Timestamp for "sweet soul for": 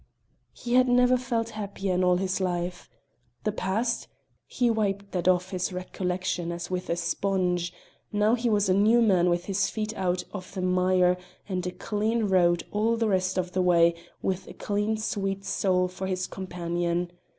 14.97-16.07